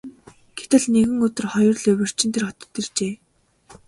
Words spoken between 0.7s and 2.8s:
нэгэн өдөр хоёр луйварчин тэр хотод